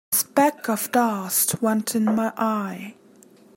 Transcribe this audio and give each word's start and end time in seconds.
A 0.11 0.15
spec 0.15 0.67
of 0.67 0.91
dust 0.91 1.61
went 1.61 1.93
in 1.93 2.05
my 2.05 2.33
eye. 2.35 2.95